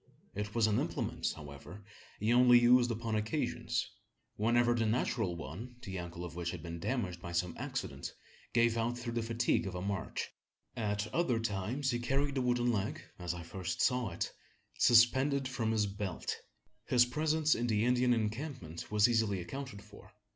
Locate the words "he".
2.19-2.33, 11.91-11.99